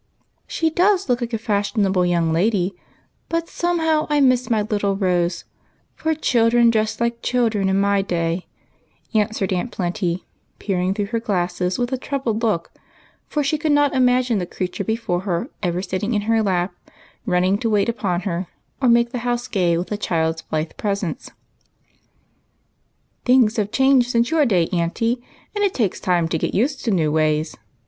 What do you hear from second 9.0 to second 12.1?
answered Aunt Plenty, peer ing through her glasses with a